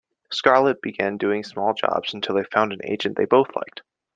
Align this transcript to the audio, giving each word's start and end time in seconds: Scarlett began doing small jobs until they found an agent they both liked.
Scarlett 0.31 0.81
began 0.81 1.17
doing 1.17 1.43
small 1.43 1.75
jobs 1.75 2.15
until 2.15 2.33
they 2.33 2.43
found 2.45 2.73
an 2.73 2.79
agent 2.83 3.17
they 3.17 3.25
both 3.25 3.55
liked. 3.55 3.83